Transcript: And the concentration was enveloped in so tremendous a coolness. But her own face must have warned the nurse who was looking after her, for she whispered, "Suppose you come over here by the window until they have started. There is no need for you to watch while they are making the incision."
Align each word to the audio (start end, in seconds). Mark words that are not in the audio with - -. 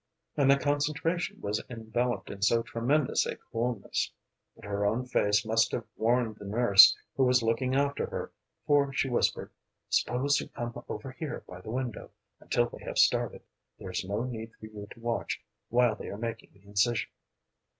And 0.35 0.49
the 0.49 0.57
concentration 0.57 1.39
was 1.41 1.63
enveloped 1.69 2.31
in 2.31 2.41
so 2.41 2.63
tremendous 2.63 3.27
a 3.27 3.35
coolness. 3.35 4.11
But 4.55 4.65
her 4.65 4.83
own 4.83 5.05
face 5.05 5.45
must 5.45 5.71
have 5.73 5.83
warned 5.95 6.37
the 6.37 6.45
nurse 6.45 6.97
who 7.15 7.23
was 7.23 7.43
looking 7.43 7.75
after 7.75 8.07
her, 8.07 8.31
for 8.65 8.91
she 8.93 9.09
whispered, 9.11 9.51
"Suppose 9.89 10.41
you 10.41 10.47
come 10.49 10.83
over 10.89 11.11
here 11.11 11.43
by 11.47 11.61
the 11.61 11.69
window 11.69 12.09
until 12.39 12.67
they 12.67 12.83
have 12.83 12.97
started. 12.97 13.43
There 13.77 13.91
is 13.91 14.03
no 14.03 14.23
need 14.23 14.53
for 14.59 14.65
you 14.65 14.87
to 14.89 14.99
watch 14.99 15.39
while 15.69 15.93
they 15.93 16.07
are 16.07 16.17
making 16.17 16.49
the 16.55 16.63
incision." 16.65 17.11